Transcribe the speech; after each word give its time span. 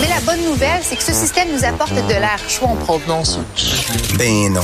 Mais 0.00 0.08
la 0.08 0.20
bonne 0.20 0.44
nouvelle, 0.44 0.80
c'est 0.82 0.96
que 0.96 1.02
ce 1.02 1.12
système 1.12 1.48
nous 1.52 1.64
apporte 1.64 1.94
de 1.94 2.12
l'air 2.12 2.38
chaud 2.48 2.66
en 2.66 2.76
provenance. 2.76 3.38
Ben 4.18 4.52
non. 4.52 4.62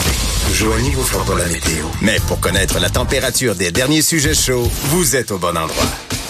Joignez-vous 0.52 1.02
fort 1.02 1.24
pour 1.24 1.36
la 1.36 1.46
météo. 1.46 1.86
Mais 2.00 2.18
pour 2.26 2.38
connaître 2.40 2.78
la 2.78 2.90
température 2.90 3.54
des 3.54 3.70
derniers 3.70 4.02
sujets 4.02 4.34
chauds, 4.34 4.70
vous 4.84 5.16
êtes 5.16 5.30
au 5.30 5.38
bon 5.38 5.56
endroit. 5.56 5.86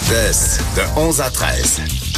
Test 0.07 0.61
de 0.75 0.99
11 0.99 1.21
à 1.21 1.29
13. 1.29 2.14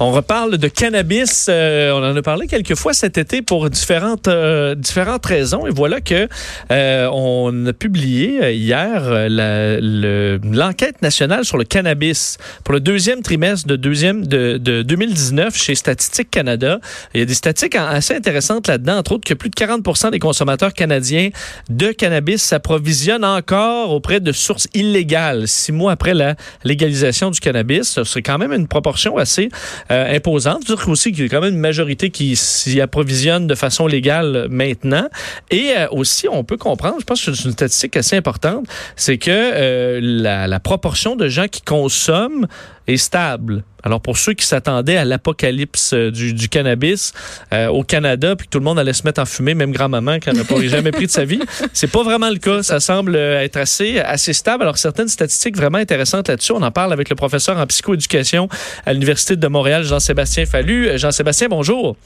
On 0.00 0.10
reparle 0.10 0.58
de 0.58 0.66
cannabis. 0.68 1.46
Euh, 1.48 1.92
on 1.92 1.98
en 1.98 2.16
a 2.16 2.20
parlé 2.22 2.48
quelques 2.48 2.74
fois 2.74 2.92
cet 2.94 3.16
été 3.16 3.42
pour 3.42 3.70
différentes 3.70 4.26
euh, 4.26 4.74
différentes 4.74 5.24
raisons. 5.24 5.68
Et 5.68 5.70
voilà 5.70 6.00
que 6.00 6.28
euh, 6.72 7.08
on 7.12 7.66
a 7.66 7.72
publié 7.72 8.52
hier 8.54 9.28
la- 9.28 9.78
le- 9.80 10.40
l'enquête 10.50 11.00
nationale 11.00 11.44
sur 11.44 11.56
le 11.58 11.64
cannabis 11.64 12.38
pour 12.64 12.74
le 12.74 12.80
deuxième 12.80 13.22
trimestre 13.22 13.68
de 13.68 13.76
deuxième 13.76 14.26
de, 14.26 14.58
de 14.58 14.82
2019 14.82 15.56
chez 15.56 15.76
Statistique 15.76 16.28
Canada. 16.30 16.80
Il 17.14 17.20
y 17.20 17.22
a 17.22 17.26
des 17.26 17.34
statistiques 17.34 17.76
assez 17.76 18.16
intéressantes 18.16 18.66
là-dedans, 18.66 18.96
entre 18.98 19.12
autres 19.12 19.28
que 19.28 19.34
plus 19.34 19.48
de 19.50 19.54
40% 19.54 20.10
des 20.10 20.18
consommateurs 20.18 20.72
canadiens 20.74 21.30
de 21.70 21.92
cannabis 21.92 22.42
s'approvisionnent 22.42 23.24
encore 23.24 23.92
auprès 23.92 24.18
de 24.18 24.32
sources 24.32 24.66
illégales 24.74 25.46
six 25.46 25.70
mois 25.70 25.92
après 25.92 26.14
la 26.14 26.34
légalisation 26.64 27.30
du 27.30 27.38
cannabis. 27.38 28.00
C'est 28.04 28.22
quand 28.22 28.38
même 28.38 28.52
une 28.52 28.66
proportion 28.66 29.16
assez 29.18 29.48
euh, 29.94 30.16
imposante. 30.16 30.66
Dire 30.66 30.88
aussi 30.88 31.12
qu'il 31.12 31.24
y 31.24 31.26
a 31.26 31.28
quand 31.28 31.40
même 31.40 31.54
une 31.54 31.60
majorité 31.60 32.10
qui 32.10 32.36
s'y 32.36 32.80
approvisionne 32.80 33.46
de 33.46 33.54
façon 33.54 33.86
légale 33.86 34.48
maintenant. 34.50 35.08
Et 35.50 35.72
euh, 35.76 35.86
aussi, 35.90 36.26
on 36.28 36.42
peut 36.42 36.56
comprendre, 36.56 36.96
je 36.98 37.04
pense 37.04 37.24
que 37.24 37.32
c'est 37.32 37.44
une 37.44 37.52
statistique 37.52 37.96
assez 37.96 38.16
importante, 38.16 38.66
c'est 38.96 39.18
que 39.18 39.30
euh, 39.30 40.00
la 40.02 40.60
proportion 40.60 41.14
de 41.14 41.28
gens 41.28 41.46
qui 41.48 41.62
consomment 41.62 42.46
est 42.86 42.96
stable. 42.96 43.62
Alors 43.84 44.00
pour 44.00 44.18
ceux 44.18 44.32
qui 44.32 44.44
s'attendaient 44.46 44.96
à 44.96 45.04
l'apocalypse 45.04 45.92
euh, 45.92 46.10
du, 46.10 46.32
du 46.34 46.48
cannabis 46.48 47.12
euh, 47.52 47.68
au 47.68 47.84
Canada, 47.84 48.34
puis 48.34 48.46
que 48.46 48.50
tout 48.50 48.58
le 48.58 48.64
monde 48.64 48.78
allait 48.78 48.92
se 48.94 49.04
mettre 49.04 49.20
en 49.20 49.26
fumée, 49.26 49.54
même 49.54 49.70
grand-maman 49.72 50.18
qui 50.18 50.30
n'a 50.32 50.42
pas 50.42 50.60
jamais 50.66 50.90
pris 50.90 51.06
de 51.06 51.10
sa 51.12 51.24
vie, 51.24 51.40
c'est 51.72 51.90
pas 51.92 52.02
vraiment 52.02 52.30
le 52.30 52.38
cas. 52.38 52.62
Ça 52.62 52.80
semble 52.80 53.14
euh, 53.14 53.40
être 53.42 53.56
assez 53.58 54.00
assez 54.00 54.32
stable. 54.32 54.62
Alors 54.64 54.78
certaines 54.78 55.08
statistiques 55.08 55.56
vraiment 55.56 55.78
intéressantes 55.78 56.28
là-dessus. 56.28 56.52
On 56.52 56.62
en 56.62 56.70
parle 56.72 56.92
avec 56.92 57.10
le 57.10 57.14
professeur 57.14 57.58
en 57.58 57.66
psychoéducation 57.66 58.48
à 58.86 58.92
l'université 58.92 59.36
de 59.36 59.46
Montréal, 59.48 59.84
Jean-Sébastien 59.84 60.46
Fallu. 60.46 60.88
Euh, 60.88 60.96
Jean-Sébastien, 60.98 61.48
bonjour. 61.48 61.96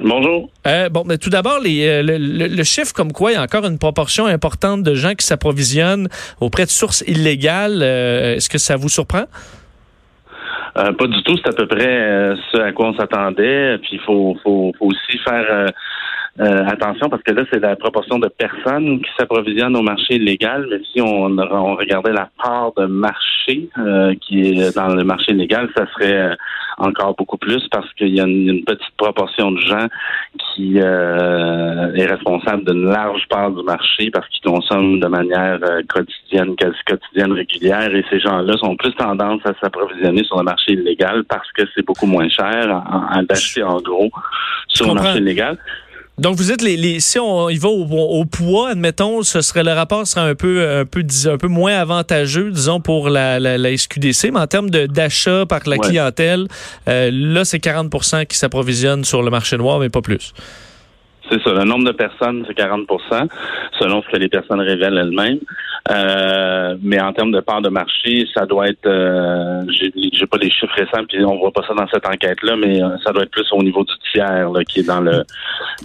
Bonjour. 0.00 0.48
Euh, 0.66 0.88
bon, 0.90 1.02
mais 1.04 1.18
tout 1.18 1.30
d'abord, 1.30 1.58
les, 1.60 1.84
euh, 1.88 2.02
le, 2.02 2.18
le- 2.18 2.46
le 2.46 2.64
chiffre 2.64 2.92
comme 2.92 3.12
quoi 3.12 3.32
il 3.32 3.34
y 3.34 3.36
a 3.36 3.42
encore 3.42 3.64
une 3.66 3.78
proportion 3.78 4.26
importante 4.26 4.84
de 4.84 4.94
gens 4.94 5.14
qui 5.14 5.26
s'approvisionnent 5.26 6.08
auprès 6.40 6.66
de 6.66 6.70
sources 6.70 7.02
illégales. 7.08 7.80
euh, 7.82 8.36
Est-ce 8.36 8.48
que 8.48 8.58
ça 8.58 8.76
vous 8.76 8.88
surprend? 8.88 9.24
Euh, 10.78 10.92
pas 10.92 11.06
du 11.06 11.22
tout, 11.24 11.36
c'est 11.36 11.48
à 11.48 11.52
peu 11.52 11.66
près 11.66 11.88
euh, 11.88 12.36
ce 12.52 12.58
à 12.58 12.72
quoi 12.72 12.88
on 12.88 12.94
s'attendait. 12.94 13.78
Puis 13.78 13.90
il 13.94 14.00
faut, 14.00 14.36
faut, 14.42 14.72
faut 14.78 14.86
aussi 14.86 15.18
faire 15.18 15.46
euh, 15.50 15.66
euh, 16.40 16.64
attention 16.66 17.08
parce 17.08 17.22
que 17.22 17.32
là, 17.32 17.42
c'est 17.52 17.58
la 17.58 17.74
proportion 17.74 18.18
de 18.18 18.28
personnes 18.28 19.00
qui 19.00 19.10
s'approvisionnent 19.18 19.76
au 19.76 19.82
marché 19.82 20.14
illégal. 20.14 20.68
Mais 20.70 20.80
si 20.92 21.00
on, 21.00 21.36
on 21.36 21.74
regardait 21.74 22.12
la 22.12 22.28
part 22.42 22.72
de 22.76 22.86
marché 22.86 23.68
qui 24.20 24.40
est 24.40 24.76
dans 24.76 24.94
le 24.94 25.04
marché 25.04 25.32
illégal, 25.32 25.68
ça 25.76 25.86
serait 25.94 26.36
encore 26.78 27.14
beaucoup 27.16 27.36
plus 27.36 27.66
parce 27.70 27.92
qu'il 27.94 28.14
y 28.14 28.20
a 28.20 28.24
une, 28.24 28.48
une 28.48 28.64
petite 28.64 28.94
proportion 28.96 29.50
de 29.52 29.60
gens 29.60 29.86
qui 30.54 30.74
euh, 30.80 31.92
est 31.94 32.06
responsable 32.06 32.64
d'une 32.64 32.84
large 32.90 33.22
part 33.28 33.50
du 33.50 33.62
marché 33.62 34.10
parce 34.10 34.26
qu'ils 34.28 34.48
consomment 34.50 35.00
de 35.00 35.06
manière 35.06 35.58
euh, 35.62 35.82
quotidienne, 35.88 36.56
quasi 36.56 36.76
quotidienne, 36.86 37.32
régulière. 37.32 37.94
Et 37.94 38.04
ces 38.10 38.20
gens-là 38.20 38.56
sont 38.58 38.76
plus 38.76 38.92
tendance 38.94 39.40
à 39.44 39.52
s'approvisionner 39.60 40.24
sur 40.24 40.38
le 40.38 40.44
marché 40.44 40.72
illégal 40.72 41.24
parce 41.24 41.50
que 41.52 41.62
c'est 41.74 41.84
beaucoup 41.84 42.06
moins 42.06 42.28
cher 42.28 42.82
en- 42.90 43.22
d'acheter 43.22 43.62
en 43.62 43.80
gros 43.80 44.10
sur 44.68 44.86
le 44.86 44.94
marché 44.94 45.18
illégal. 45.18 45.58
Donc, 46.18 46.34
vous 46.36 46.50
êtes 46.50 46.62
les, 46.62 46.76
les 46.76 46.98
si 47.00 47.18
on 47.18 47.48
y 47.48 47.58
va 47.58 47.68
au, 47.68 47.84
au 47.84 48.24
poids, 48.24 48.70
admettons, 48.70 49.22
ce 49.22 49.40
serait 49.40 49.62
le 49.62 49.72
rapport 49.72 50.06
serait 50.06 50.28
un 50.28 50.34
peu 50.34 50.68
un 50.80 50.84
peu 50.84 51.02
dis- 51.04 51.28
un 51.28 51.38
peu 51.38 51.46
moins 51.48 51.74
avantageux, 51.74 52.50
disons 52.50 52.80
pour 52.80 53.08
la, 53.08 53.38
la, 53.38 53.56
la 53.56 53.76
SQDC, 53.76 54.30
mais 54.32 54.40
en 54.40 54.46
termes 54.48 54.70
de 54.70 54.86
d'achat 54.86 55.46
par 55.46 55.60
la 55.66 55.76
Ouais. 55.76 55.88
clientèle, 55.88 56.48
euh, 56.88 57.10
là 57.12 57.44
c'est 57.44 57.58
40% 57.62 58.26
qui 58.26 58.36
s'approvisionnent 58.36 59.04
sur 59.04 59.22
le 59.22 59.30
marché 59.30 59.56
noir, 59.56 59.78
mais 59.78 59.90
pas 59.90 60.02
plus. 60.02 60.32
C'est 61.30 61.42
ça. 61.42 61.52
Le 61.52 61.64
nombre 61.64 61.84
de 61.84 61.92
personnes, 61.92 62.42
c'est 62.48 62.56
40% 62.56 63.28
selon 63.78 64.02
ce 64.02 64.08
que 64.10 64.16
les 64.16 64.28
personnes 64.30 64.60
révèlent 64.60 64.96
elles-mêmes. 64.98 65.38
Euh, 65.90 66.76
mais 66.82 67.00
en 67.00 67.12
termes 67.12 67.32
de 67.32 67.40
part 67.40 67.62
de 67.62 67.70
marché, 67.70 68.26
ça 68.34 68.44
doit 68.44 68.68
être, 68.68 68.86
euh, 68.86 69.64
j'ai 69.70 70.26
pas 70.26 70.36
les 70.36 70.50
chiffres 70.50 70.74
récents, 70.74 71.04
puis 71.08 71.24
on 71.24 71.38
voit 71.38 71.50
pas 71.50 71.62
ça 71.66 71.74
dans 71.74 71.88
cette 71.88 72.06
enquête-là, 72.06 72.56
mais 72.56 72.82
euh, 72.82 72.96
ça 73.04 73.12
doit 73.12 73.22
être 73.22 73.30
plus 73.30 73.46
au 73.52 73.62
niveau 73.62 73.84
du 73.84 73.94
tiers 74.12 74.50
là, 74.50 74.64
qui 74.64 74.80
est 74.80 74.86
dans 74.86 75.00
le 75.00 75.22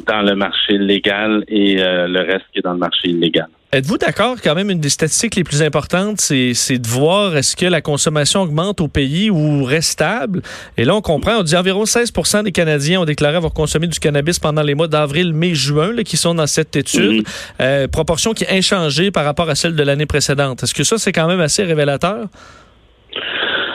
dans 0.05 0.21
le 0.21 0.35
marché 0.35 0.77
légal 0.77 1.45
et 1.47 1.81
euh, 1.81 2.07
le 2.07 2.19
reste 2.19 2.45
qui 2.51 2.59
est 2.59 2.63
dans 2.63 2.73
le 2.73 2.79
marché 2.79 3.09
illégal. 3.09 3.47
Êtes-vous 3.73 3.97
d'accord 3.97 4.35
quand 4.39 4.53
même 4.53 4.69
une 4.69 4.79
des 4.79 4.89
statistiques 4.89 5.35
les 5.35 5.43
plus 5.43 5.63
importantes, 5.63 6.21
c'est 6.21 6.53
c'est 6.53 6.77
de 6.77 6.87
voir 6.87 7.35
est-ce 7.35 7.55
que 7.55 7.65
la 7.65 7.81
consommation 7.81 8.43
augmente 8.43 8.79
au 8.81 8.87
pays 8.87 9.31
ou 9.31 9.63
reste 9.63 9.93
stable? 9.93 10.43
Et 10.77 10.85
là, 10.85 10.95
on 10.95 11.01
comprend, 11.01 11.39
on 11.39 11.41
dit 11.41 11.55
environ 11.55 11.85
16% 11.85 12.43
des 12.43 12.51
Canadiens 12.51 13.01
ont 13.01 13.05
déclaré 13.05 13.35
avoir 13.35 13.51
consommé 13.51 13.87
du 13.87 13.99
cannabis 13.99 14.37
pendant 14.37 14.61
les 14.61 14.75
mois 14.75 14.87
d'avril, 14.87 15.33
mai, 15.33 15.55
juin, 15.55 15.91
là, 15.91 16.03
qui 16.03 16.17
sont 16.17 16.35
dans 16.35 16.45
cette 16.45 16.75
étude. 16.75 17.21
Mhm. 17.21 17.23
Euh, 17.61 17.87
proportion 17.87 18.35
qui 18.35 18.43
est 18.43 18.55
inchangée 18.55 19.09
par 19.09 19.25
rapport 19.25 19.49
à 19.49 19.55
celle 19.55 19.75
de 19.75 19.81
l'année 19.81 20.05
précédente. 20.05 20.61
Est-ce 20.61 20.75
que 20.75 20.83
ça, 20.83 20.99
c'est 20.99 21.11
quand 21.11 21.25
même 21.25 21.41
assez 21.41 21.63
révélateur? 21.63 22.27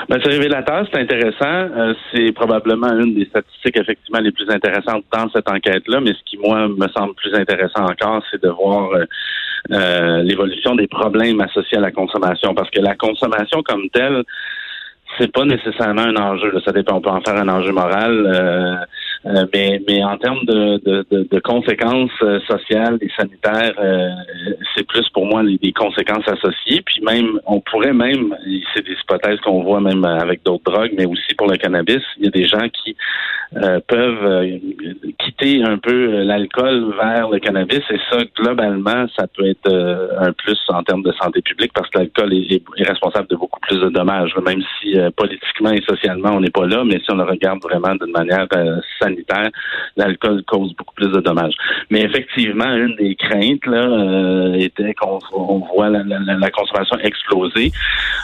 Ben, 0.08 0.18
c'est 0.22 0.30
révélateur, 0.30 0.86
c'est 0.90 1.00
intéressant. 1.00 1.44
Euh, 1.44 1.92
c'est 2.10 2.32
probablement 2.32 2.90
une 2.98 3.14
des 3.14 3.26
statistiques 3.26 3.76
effectivement 3.76 4.20
les 4.20 4.32
plus 4.32 4.48
intéressantes 4.48 5.04
dans 5.12 5.28
cette 5.30 5.50
enquête-là, 5.50 6.00
mais 6.00 6.12
ce 6.12 6.24
qui, 6.24 6.38
moi, 6.38 6.66
me 6.66 6.88
semble 6.88 7.14
plus 7.14 7.34
intéressant 7.34 7.84
encore, 7.84 8.22
c'est 8.30 8.42
de 8.42 8.48
voir 8.48 8.90
euh, 8.92 9.04
euh, 9.70 10.22
l'évolution 10.22 10.74
des 10.76 10.86
problèmes 10.86 11.42
associés 11.42 11.76
à 11.76 11.82
la 11.82 11.90
consommation. 11.90 12.54
Parce 12.54 12.70
que 12.70 12.80
la 12.80 12.94
consommation 12.94 13.62
comme 13.62 13.90
telle, 13.90 14.24
c'est 15.18 15.30
pas 15.30 15.44
nécessairement 15.44 16.02
un 16.02 16.16
enjeu. 16.16 16.52
là. 16.52 16.60
Ça 16.64 16.72
dépend, 16.72 16.96
on 16.96 17.00
peut 17.02 17.10
en 17.10 17.20
faire 17.20 17.36
un 17.36 17.48
enjeu 17.48 17.72
moral, 17.72 18.86
euh, 19.26 19.46
mais, 19.52 19.80
mais 19.88 20.02
en 20.04 20.16
termes 20.16 20.44
de, 20.44 20.78
de, 20.84 21.06
de, 21.10 21.28
de 21.30 21.38
conséquences 21.40 22.10
euh, 22.22 22.38
sociales 22.48 22.98
et 23.00 23.08
sanitaires, 23.16 23.74
euh, 23.78 24.08
c'est 24.76 24.86
plus 24.86 25.08
pour 25.10 25.26
moi 25.26 25.42
les, 25.42 25.58
conséquences 25.72 26.26
associées. 26.28 26.82
Puis 26.82 27.00
même, 27.02 27.38
on 27.46 27.60
pourrait 27.60 27.92
même, 27.92 28.34
c'est 28.74 28.84
des 28.84 28.92
hypothèses 28.92 29.40
qu'on 29.40 29.62
voit 29.62 29.80
même 29.80 30.04
avec 30.04 30.42
d'autres 30.44 30.64
drogues, 30.70 30.92
mais 30.96 31.06
aussi 31.06 31.34
pour 31.36 31.48
le 31.48 31.56
cannabis, 31.56 32.02
il 32.18 32.24
y 32.24 32.28
a 32.28 32.30
des 32.30 32.46
gens 32.46 32.68
qui 32.82 32.96
euh, 33.56 33.80
peuvent 33.86 34.24
euh, 34.24 34.58
quitter 35.18 35.62
un 35.62 35.78
peu 35.78 36.22
l'alcool 36.22 36.92
vers 37.00 37.28
le 37.28 37.38
cannabis 37.38 37.80
et 37.90 37.98
ça, 38.10 38.18
globalement, 38.36 39.06
ça 39.16 39.26
peut 39.26 39.46
être 39.46 39.70
un 40.18 40.32
plus 40.32 40.58
en 40.68 40.82
termes 40.82 41.02
de 41.02 41.12
santé 41.12 41.40
publique 41.42 41.72
parce 41.74 41.88
que 41.90 41.98
l'alcool 41.98 42.32
est, 42.34 42.52
est- 42.52 42.62
est 42.76 42.88
responsable 42.88 43.28
de 43.28 43.36
beaucoup 43.36 43.60
plus 43.60 43.78
de 43.80 43.88
dommages, 43.88 44.34
même 44.44 44.62
si 44.80 44.94
politiquement 45.16 45.70
et 45.70 45.82
socialement 45.82 46.30
on 46.36 46.40
n'est 46.40 46.50
pas 46.50 46.66
là, 46.66 46.84
mais 46.84 46.98
si 47.00 47.10
on 47.10 47.16
le 47.16 47.24
regarde 47.24 47.60
vraiment 47.62 47.94
d'une 47.94 48.12
manière 48.12 48.46
euh, 48.54 48.76
l'alcool 49.96 50.42
cause 50.44 50.74
beaucoup 50.76 50.94
plus 50.94 51.08
de 51.08 51.20
dommages. 51.20 51.54
Mais 51.90 52.02
effectivement, 52.02 52.72
une 52.74 52.96
des 52.96 53.14
craintes 53.14 53.66
euh, 53.66 54.54
était 54.54 54.94
qu'on 54.94 55.18
on 55.32 55.58
voit 55.74 55.88
la, 55.88 56.50
consommation 56.50 56.98
exploser. 56.98 57.72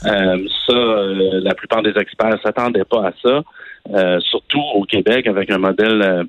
Euh, 0.06 0.38
ça, 0.66 0.74
euh, 0.74 1.40
la 1.42 1.54
plupart 1.54 1.82
des 1.82 1.96
experts 1.96 2.38
s'attendaient 2.42 2.84
pas 2.84 3.08
à 3.08 3.12
ça. 3.22 3.42
Surtout 4.20 4.62
au 4.74 4.84
Québec 4.84 5.26
avec 5.26 5.50
un 5.50 5.58
modèle 5.58 6.26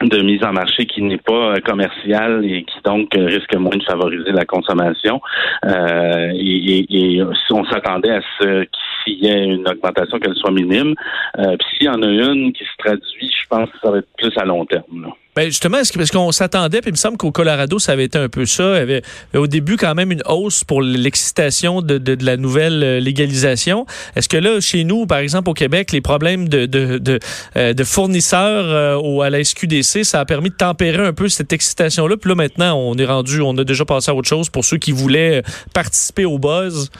de 0.00 0.22
mise 0.22 0.42
en 0.42 0.52
marché 0.52 0.86
qui 0.86 1.02
n'est 1.02 1.18
pas 1.18 1.60
commercial 1.60 2.44
et 2.44 2.64
qui 2.64 2.80
donc 2.84 3.10
risque 3.14 3.54
moins 3.54 3.76
de 3.76 3.82
favoriser 3.84 4.32
la 4.32 4.44
consommation. 4.44 5.20
Et, 5.64 7.22
on 7.52 7.64
s'attendait 7.66 8.14
à 8.14 8.20
ce 8.40 8.64
qu'il 9.04 9.24
y 9.24 9.28
ait 9.28 9.44
une 9.44 9.68
augmentation, 9.68 10.18
qu'elle 10.18 10.34
soit 10.34 10.50
minime, 10.50 10.94
puis 11.36 11.68
s'il 11.76 11.86
y 11.86 11.88
en 11.88 12.02
a 12.02 12.08
une 12.08 12.52
qui 12.52 12.64
se 12.64 12.76
traduit, 12.78 13.30
pense 13.50 13.68
que 13.70 13.76
ça 13.82 13.90
va 13.90 13.98
être 13.98 14.08
plus 14.16 14.32
à 14.38 14.44
long 14.44 14.64
terme. 14.64 15.02
Là. 15.02 15.08
Ben 15.36 15.44
justement, 15.44 15.78
parce 15.94 16.10
qu'on 16.10 16.32
s'attendait, 16.32 16.80
puis 16.80 16.90
il 16.90 16.94
me 16.94 16.96
semble 16.96 17.16
qu'au 17.16 17.30
Colorado, 17.30 17.78
ça 17.78 17.92
avait 17.92 18.04
été 18.04 18.18
un 18.18 18.28
peu 18.28 18.46
ça. 18.46 18.74
Il 18.74 18.78
y 18.78 18.80
avait 18.80 19.02
au 19.34 19.46
début 19.46 19.76
quand 19.76 19.94
même 19.94 20.10
une 20.10 20.22
hausse 20.26 20.64
pour 20.64 20.82
l'excitation 20.82 21.82
de, 21.82 21.98
de, 21.98 22.24
la 22.24 22.36
nouvelle 22.36 22.82
euh, 22.82 23.00
légalisation. 23.00 23.86
Est-ce 24.16 24.28
que 24.28 24.36
là, 24.36 24.60
chez 24.60 24.82
nous, 24.82 25.06
par 25.06 25.18
exemple 25.18 25.48
au 25.48 25.54
Québec, 25.54 25.92
les 25.92 26.00
problèmes 26.00 26.48
de, 26.48 26.66
de, 26.66 27.20
euh, 27.56 27.74
fournisseurs 27.84 28.98
euh, 28.98 29.20
à 29.20 29.30
la 29.30 29.44
SQDC, 29.44 30.04
ça 30.04 30.18
a 30.18 30.24
permis 30.24 30.50
de 30.50 30.56
tempérer 30.56 31.06
un 31.06 31.12
peu 31.12 31.28
cette 31.28 31.52
excitation-là. 31.52 32.16
Puis 32.16 32.28
là, 32.28 32.34
maintenant, 32.34 32.76
on 32.76 32.96
est 32.96 33.06
rendu, 33.06 33.40
on 33.40 33.56
a 33.56 33.62
déjà 33.62 33.84
passé 33.84 34.10
à 34.10 34.14
autre 34.16 34.28
chose 34.28 34.50
pour 34.50 34.64
ceux 34.64 34.78
qui 34.78 34.90
voulaient 34.90 35.42
participer 35.72 36.24
au 36.24 36.38
buzz. 36.38 36.90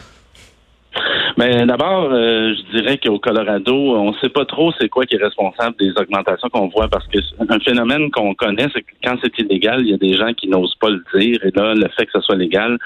Mais 1.36 1.66
d'abord, 1.66 2.08
euh, 2.12 2.54
je 2.54 2.78
dirais 2.78 2.98
qu'au 2.98 3.18
Colorado, 3.18 3.74
on 3.74 4.12
ne 4.12 4.16
sait 4.18 4.28
pas 4.28 4.44
trop 4.44 4.72
c'est 4.80 4.88
quoi 4.88 5.04
qui 5.06 5.16
est 5.16 5.22
responsable 5.22 5.76
des 5.78 5.90
augmentations 5.90 6.48
qu'on 6.48 6.68
voit 6.68 6.88
parce 6.88 7.06
que 7.08 7.18
un 7.48 7.60
phénomène 7.60 8.10
qu'on 8.10 8.34
connaît, 8.34 8.68
c'est 8.72 8.82
que 8.82 8.92
quand 9.02 9.16
c'est 9.22 9.38
illégal, 9.38 9.80
il 9.80 9.90
y 9.90 9.94
a 9.94 9.96
des 9.96 10.16
gens 10.16 10.32
qui 10.32 10.48
n'osent 10.48 10.74
pas 10.76 10.90
le 10.90 11.02
dire 11.14 11.38
et 11.44 11.50
là, 11.54 11.74
le 11.74 11.88
fait 11.96 12.06
que 12.06 12.12
ce 12.14 12.20
soit 12.20 12.36
légal 12.36 12.78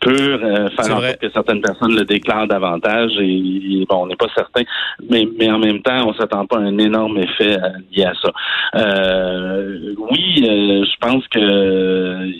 peut 0.00 0.10
euh, 0.10 0.68
faire 0.70 0.96
en 0.96 1.00
sorte 1.00 1.18
que 1.18 1.30
certaines 1.30 1.60
personnes 1.60 1.94
le 1.94 2.04
déclarent 2.04 2.48
davantage 2.48 3.12
et, 3.20 3.84
bon, 3.88 4.04
on 4.04 4.06
n'est 4.06 4.16
pas 4.16 4.28
certain, 4.34 4.62
mais, 5.08 5.28
mais 5.38 5.50
en 5.50 5.58
même 5.58 5.82
temps, 5.82 6.08
on 6.08 6.14
s'attend 6.14 6.46
pas 6.46 6.56
à 6.56 6.60
un 6.60 6.78
énorme 6.78 7.18
effet 7.18 7.56
euh, 7.58 7.68
lié 7.92 8.04
à 8.04 8.12
ça. 8.14 8.30
Euh, 8.76 9.94
oui, 10.10 10.42
je 10.44 10.96
pense 11.00 11.26
que 11.28 12.30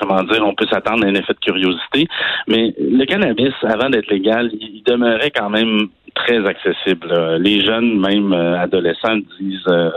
comment 0.00 0.22
dire, 0.24 0.44
on 0.44 0.54
peut 0.54 0.66
s'attendre 0.70 1.04
à 1.04 1.08
un 1.08 1.14
effet 1.14 1.34
de 1.34 1.38
curiosité, 1.40 2.08
mais 2.46 2.74
le 2.78 3.04
cannabis, 3.04 3.52
avant 3.62 3.90
d'être 3.90 4.10
légal, 4.10 4.50
il 4.52 4.82
demeurait 4.84 5.30
quand 5.30 5.50
même 5.50 5.88
très 6.14 6.44
accessible. 6.46 7.38
Les 7.40 7.64
jeunes, 7.64 8.00
même 8.00 8.32
euh, 8.32 8.58
adolescents, 8.58 9.16
disent 9.40 9.62
euh, 9.68 9.90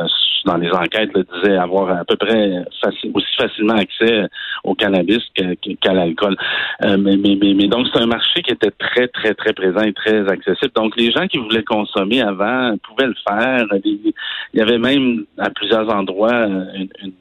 dans 0.45 0.57
les 0.57 0.71
enquêtes, 0.71 1.15
là, 1.15 1.23
disaient 1.35 1.57
avoir 1.57 1.89
à 1.97 2.05
peu 2.05 2.15
près 2.15 2.63
aussi 3.13 3.35
facilement 3.37 3.75
accès 3.75 4.27
au 4.63 4.73
cannabis 4.73 5.19
qu'à 5.35 5.93
l'alcool. 5.93 6.35
Euh, 6.83 6.97
mais, 6.97 7.17
donc 7.67 7.87
c'est 7.93 8.01
un 8.01 8.07
marché 8.07 8.41
qui 8.41 8.51
était 8.51 8.71
très 8.71 9.07
très 9.07 9.33
très 9.33 9.53
présent 9.53 9.81
et 9.81 9.93
très 9.93 10.27
accessible. 10.27 10.71
Donc 10.75 10.95
les 10.97 11.11
gens 11.11 11.27
qui 11.27 11.37
voulaient 11.37 11.63
consommer 11.63 12.21
avant 12.21 12.75
pouvaient 12.83 13.07
le 13.07 13.15
faire. 13.27 13.65
Il 13.83 14.13
y 14.53 14.61
avait 14.61 14.79
même 14.79 15.25
à 15.37 15.49
plusieurs 15.49 15.89
endroits 15.93 16.45
une, 16.45 16.89
une, 17.03 17.13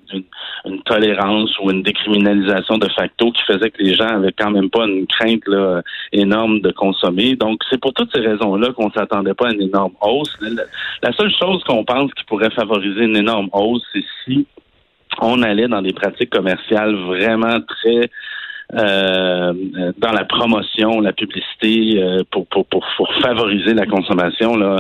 une 0.65 0.83
tolérance 0.83 1.57
ou 1.61 1.71
une 1.71 1.83
décriminalisation 1.83 2.79
de 2.79 2.89
facto 2.89 3.33
qui 3.33 3.43
faisait 3.45 3.71
que 3.71 3.83
les 3.83 3.95
gens 3.95 4.09
avaient 4.09 4.33
quand 4.37 4.51
même 4.51 4.71
pas 4.71 4.87
une 4.87 5.07
crainte 5.07 5.43
là, 5.47 5.83
énorme 6.13 6.61
de 6.61 6.71
consommer. 6.71 7.37
Donc 7.37 7.61
c'est 7.71 7.81
pour 7.81 7.93
toutes 7.93 8.13
ces 8.15 8.21
raisons-là 8.21 8.73
qu'on 8.73 8.91
s'attendait 8.91 9.35
pas 9.35 9.49
à 9.49 9.53
une 9.53 9.63
énorme 9.63 9.93
hausse. 10.01 10.37
La 11.03 11.13
seule 11.13 11.33
chose 11.33 11.63
qu'on 11.65 11.85
pense 11.85 12.13
qui 12.15 12.25
pourrait 12.25 12.51
favoriser 12.51 13.05
une 13.05 13.17
énorme 13.17 13.49
hausse, 13.53 13.83
c'est 13.93 14.05
si 14.25 14.47
on 15.21 15.43
allait 15.43 15.69
dans 15.69 15.83
des 15.83 15.93
pratiques 15.93 16.31
commerciales 16.31 16.95
vraiment 16.95 17.59
très 17.61 18.11
euh, 18.75 19.53
dans 19.99 20.13
la 20.13 20.25
promotion, 20.25 21.01
la 21.01 21.13
publicité 21.13 22.03
euh, 22.03 22.23
pour, 22.31 22.47
pour, 22.47 22.67
pour, 22.67 22.87
favoriser 23.23 23.75
la 23.75 23.87
consommation. 23.87 24.57
Là, 24.57 24.77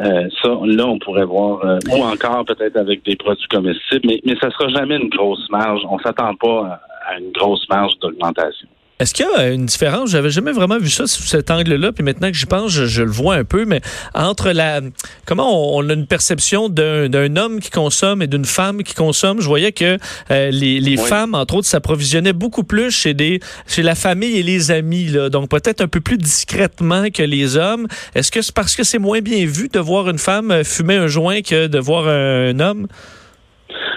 euh, 0.00 0.28
ça, 0.42 0.48
là, 0.64 0.86
on 0.86 0.98
pourrait 0.98 1.24
voir, 1.24 1.78
ou 1.90 2.02
encore 2.02 2.44
peut-être 2.44 2.76
avec 2.76 3.04
des 3.04 3.16
produits 3.16 3.48
comestibles, 3.48 4.06
mais, 4.06 4.20
mais 4.24 4.34
ça 4.40 4.50
sera 4.50 4.68
jamais 4.68 4.96
une 4.96 5.08
grosse 5.08 5.48
marge. 5.50 5.80
On 5.88 5.98
s'attend 5.98 6.34
pas 6.34 6.80
à 7.06 7.18
une 7.18 7.32
grosse 7.32 7.68
marge 7.68 7.98
d'augmentation. 8.00 8.68
Est-ce 9.02 9.14
qu'il 9.14 9.26
y 9.26 9.40
a 9.40 9.48
une 9.48 9.66
différence? 9.66 10.10
J'avais 10.10 10.30
jamais 10.30 10.52
vraiment 10.52 10.78
vu 10.78 10.88
ça 10.88 11.08
sous 11.08 11.24
cet 11.24 11.50
angle-là, 11.50 11.90
puis 11.90 12.04
maintenant 12.04 12.28
que 12.28 12.36
j'y 12.36 12.46
pense, 12.46 12.70
je, 12.70 13.02
le 13.02 13.10
vois 13.10 13.34
un 13.34 13.42
peu, 13.42 13.64
mais 13.64 13.80
entre 14.14 14.52
la... 14.52 14.80
Comment 15.26 15.76
on, 15.76 15.88
a 15.88 15.92
une 15.92 16.06
perception 16.06 16.68
d'un 16.68 17.36
homme 17.36 17.58
qui 17.58 17.70
consomme 17.70 18.22
et 18.22 18.28
d'une 18.28 18.44
femme 18.44 18.84
qui 18.84 18.94
consomme? 18.94 19.40
Je 19.40 19.48
voyais 19.48 19.72
que 19.72 19.98
euh, 20.30 20.50
les, 20.52 20.96
femmes, 20.96 21.34
entre 21.34 21.56
autres, 21.56 21.66
s'approvisionnaient 21.66 22.32
beaucoup 22.32 22.62
plus 22.62 22.92
chez, 22.92 23.12
des, 23.12 23.40
chez 23.66 23.82
la 23.82 23.96
famille 23.96 24.38
et 24.38 24.44
les 24.44 24.70
amis, 24.70 25.06
là, 25.06 25.30
donc 25.30 25.50
peut-être 25.50 25.80
un 25.80 25.88
peu 25.88 26.00
plus 26.00 26.16
discrètement 26.16 27.10
que 27.12 27.24
les 27.24 27.56
hommes. 27.56 27.88
Est-ce 28.14 28.30
que 28.30 28.40
c'est 28.40 28.54
parce 28.54 28.76
que 28.76 28.84
c'est 28.84 29.00
moins 29.00 29.20
bien 29.20 29.44
vu 29.46 29.68
de 29.68 29.80
voir 29.80 30.10
une 30.10 30.18
femme 30.18 30.62
fumer 30.62 30.94
un 30.94 31.08
joint 31.08 31.42
que 31.42 31.66
de 31.66 31.78
voir 31.80 32.06
un, 32.06 32.60
homme? 32.60 32.86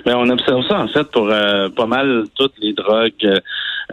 Mais 0.08 0.16
on 0.16 0.28
observe 0.30 0.64
ça, 0.68 0.80
en 0.80 0.88
fait, 0.88 1.04
pour 1.12 1.30
euh, 1.30 1.70
pas 1.70 1.86
mal 1.86 2.24
toutes 2.36 2.54
les 2.60 2.74
drogues. 2.74 3.42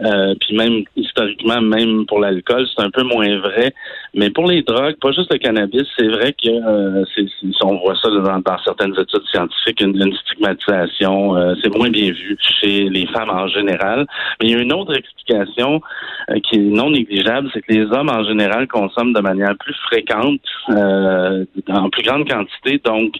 Euh, 0.01 0.23
euh, 0.23 0.35
puis 0.39 0.55
même 0.55 0.83
historiquement, 0.95 1.61
même 1.61 2.05
pour 2.05 2.19
l'alcool, 2.19 2.65
c'est 2.75 2.83
un 2.83 2.89
peu 2.89 3.03
moins 3.03 3.37
vrai. 3.39 3.73
Mais 4.13 4.29
pour 4.29 4.47
les 4.47 4.61
drogues, 4.61 4.95
pas 5.01 5.11
juste 5.11 5.31
le 5.31 5.39
cannabis, 5.39 5.83
c'est 5.97 6.07
vrai 6.07 6.33
que 6.33 6.49
euh, 6.49 7.03
c'est, 7.15 7.25
on 7.63 7.77
voit 7.77 7.95
ça 7.95 8.09
dans, 8.09 8.57
certaines 8.63 8.93
études 8.93 9.25
scientifiques, 9.31 9.81
une, 9.81 10.13
stigmatisation. 10.25 11.35
Euh, 11.35 11.55
c'est 11.61 11.75
moins 11.75 11.89
bien 11.89 12.11
vu 12.11 12.37
chez 12.39 12.89
les 12.89 13.07
femmes 13.07 13.29
en 13.29 13.47
général. 13.47 14.05
Mais 14.39 14.49
il 14.49 14.51
y 14.51 14.55
a 14.55 14.61
une 14.61 14.73
autre 14.73 14.95
explication 14.95 15.81
euh, 16.29 16.39
qui 16.41 16.55
est 16.57 16.59
non 16.59 16.91
négligeable, 16.91 17.49
c'est 17.53 17.61
que 17.61 17.73
les 17.73 17.85
hommes 17.85 18.09
en 18.09 18.23
général 18.23 18.67
consomment 18.67 19.13
de 19.13 19.21
manière 19.21 19.55
plus 19.57 19.75
fréquente, 19.87 20.41
en 20.69 21.89
plus 21.89 22.03
grande 22.03 22.29
quantité. 22.29 22.81
Donc, 22.83 23.15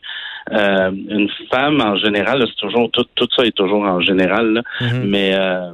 euh, 0.51 0.91
une 0.91 1.29
femme, 1.49 1.79
en 1.81 1.95
général, 1.95 2.43
c'est 2.47 2.67
toujours 2.67 2.91
tout, 2.91 3.05
tout 3.15 3.27
ça 3.35 3.45
est 3.45 3.55
toujours 3.55 3.83
en 3.83 4.01
général, 4.01 4.61
mhm. 4.81 5.03
mais 5.05 5.33
euh, 5.33 5.71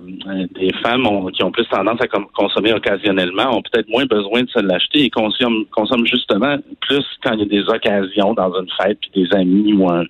des 0.56 0.72
femmes 0.84 1.08
qui 1.34 1.44
ont 1.44 1.52
plus 1.52 1.66
tendance 1.68 2.00
à 2.02 2.08
consommer 2.08 2.74
occasionnellement 2.74 3.58
ont 3.58 3.62
peut-être 3.62 3.90
moins 3.90 4.06
besoin 4.06 4.44
de 4.44 4.50
se 4.50 4.60
l'acheter 4.60 5.06
et 5.06 5.10
consomment, 5.10 5.66
consomment 5.72 6.06
justement 6.06 6.58
plus 6.82 7.06
quand 7.24 7.34
il 7.34 7.40
y 7.40 7.44
a 7.44 7.46
des 7.46 7.70
occasions 7.70 8.34
dans 8.34 8.54
une 8.60 8.70
fête, 8.82 9.00
puis 9.02 9.24
des 9.24 9.36
amis 9.36 9.74
ou 9.74 9.90
un, 9.90 10.06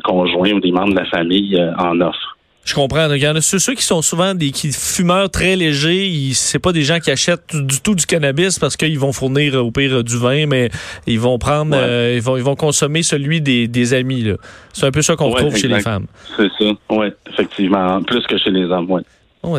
conjoint 0.00 0.52
ou 0.52 0.60
des 0.60 0.72
membres 0.72 0.92
de 0.92 0.98
la 0.98 1.06
famille 1.06 1.56
euh, 1.56 1.72
en 1.78 2.00
offrent. 2.00 2.36
Je 2.64 2.74
comprends. 2.74 3.12
Il 3.12 3.22
y 3.22 3.28
en 3.28 3.36
a 3.36 3.40
ceux, 3.40 3.74
qui 3.74 3.82
sont 3.82 4.00
souvent 4.00 4.34
des 4.34 4.50
qui, 4.50 4.72
fumeurs 4.72 5.30
très 5.30 5.54
légers. 5.54 6.30
C'est 6.32 6.58
pas 6.58 6.72
des 6.72 6.82
gens 6.82 6.98
qui 6.98 7.10
achètent 7.10 7.54
du 7.54 7.80
tout 7.80 7.94
du 7.94 8.06
cannabis 8.06 8.58
parce 8.58 8.76
qu'ils 8.76 8.98
vont 8.98 9.12
fournir 9.12 9.54
au 9.64 9.70
pire 9.70 10.02
du 10.02 10.16
vin, 10.16 10.46
mais 10.46 10.70
ils 11.06 11.20
vont 11.20 11.38
prendre, 11.38 11.76
euh, 11.76 12.14
ils 12.16 12.22
vont 12.22 12.36
ils 12.36 12.42
vont 12.42 12.56
consommer 12.56 13.02
celui 13.02 13.40
des, 13.40 13.68
des 13.68 13.92
amis. 13.92 14.26
C'est 14.72 14.86
un 14.86 14.90
peu 14.90 15.02
ça 15.02 15.16
qu'on 15.16 15.30
retrouve 15.30 15.56
chez 15.56 15.68
les 15.68 15.80
femmes. 15.80 16.06
C'est 16.36 16.48
ça. 16.58 16.72
Oui, 16.90 17.08
effectivement, 17.30 18.02
plus 18.02 18.26
que 18.26 18.38
chez 18.38 18.50
les 18.50 18.64
hommes. 18.64 18.90
Ouais. 18.90 19.02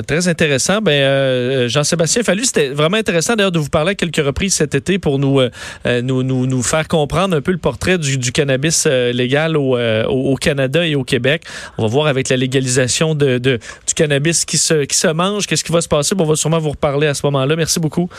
Très 0.08 0.28
intéressant. 0.28 0.82
Ben, 0.82 0.92
euh, 0.92 1.68
Jean-Sébastien 1.70 2.24
Fallu, 2.24 2.46
c'était 2.46 2.70
vraiment 2.70 2.98
intéressant 2.98 3.36
d'ailleurs 3.36 3.52
de 3.52 3.60
vous 3.60 3.70
parler 3.70 3.92
à 3.92 3.96
quelques 3.96 4.24
reprises 4.24 4.56
cet 4.56 4.74
été 4.74 5.00
pour 5.00 5.20
nous, 5.20 5.40
euh, 5.40 5.50
euh, 5.86 6.02
nous, 6.02 6.24
nous, 6.24 6.48
nous, 6.48 6.64
faire 6.64 6.88
comprendre 6.88 7.36
un 7.36 7.42
peu 7.42 7.52
le 7.52 7.58
portrait 7.58 7.98
du, 7.98 8.32
cannabis 8.32 8.86
légal 8.86 9.58
au, 9.58 9.78
au, 9.78 10.36
Canada 10.36 10.86
et 10.86 10.96
au 10.96 11.04
Québec. 11.04 11.44
On 11.78 11.84
va 11.84 11.88
voir 11.88 12.08
avec 12.08 12.30
la 12.30 12.38
légalisation 12.38 13.16
de, 13.16 13.38
du 13.38 13.94
cannabis 13.96 14.46
qui 14.46 14.58
se, 14.58 14.86
qui 14.86 14.98
se 14.98 15.08
mange, 15.08 15.48
qu'est-ce 15.48 15.64
qui 15.64 15.72
va 15.72 15.82
se 15.82 15.88
passer. 15.88 16.16
On 16.18 16.26
va 16.26 16.36
sûrement 16.36 16.60
vous 16.60 16.72
reparler 16.72 17.08
à 17.08 17.14
ce 17.14 17.26
moment-là. 17.26 17.56
Merci 17.56 17.80
beaucoup. 17.80 18.10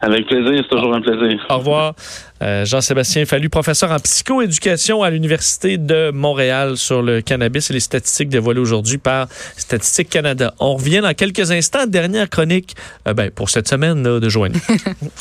Avec 0.00 0.26
plaisir, 0.26 0.62
c'est 0.62 0.76
toujours 0.76 0.94
un 0.94 1.00
plaisir. 1.00 1.46
Au 1.48 1.58
revoir. 1.58 1.94
Euh, 2.42 2.64
Jean-Sébastien 2.64 3.24
Fallu, 3.24 3.48
professeur 3.48 3.90
en 3.90 3.98
psychoéducation 3.98 5.02
à 5.02 5.08
l'Université 5.08 5.78
de 5.78 6.10
Montréal 6.10 6.76
sur 6.76 7.00
le 7.00 7.20
cannabis 7.22 7.70
et 7.70 7.74
les 7.74 7.80
statistiques 7.80 8.28
dévoilées 8.28 8.60
aujourd'hui 8.60 8.98
par 8.98 9.28
Statistique 9.56 10.10
Canada. 10.10 10.52
On 10.60 10.74
revient 10.74 11.00
dans 11.00 11.14
quelques 11.14 11.52
instants. 11.52 11.86
Dernière 11.86 12.28
chronique 12.28 12.74
euh, 13.08 13.14
ben, 13.14 13.30
pour 13.30 13.48
cette 13.48 13.68
semaine 13.68 14.02
de 14.02 14.28
Joanie. 14.28 14.60